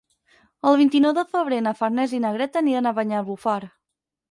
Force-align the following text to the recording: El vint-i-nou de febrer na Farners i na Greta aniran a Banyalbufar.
El 0.69 0.77
vint-i-nou 0.79 1.13
de 1.17 1.25
febrer 1.35 1.59
na 1.67 1.75
Farners 1.83 2.17
i 2.19 2.23
na 2.25 2.33
Greta 2.39 2.63
aniran 2.65 2.91
a 2.91 2.97
Banyalbufar. 3.03 3.61